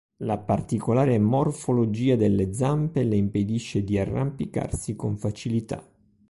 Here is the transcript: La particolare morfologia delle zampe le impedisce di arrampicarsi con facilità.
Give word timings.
La 0.23 0.39
particolare 0.39 1.19
morfologia 1.19 2.15
delle 2.15 2.55
zampe 2.55 3.03
le 3.03 3.15
impedisce 3.15 3.83
di 3.83 3.99
arrampicarsi 3.99 4.95
con 4.95 5.15
facilità. 5.15 5.87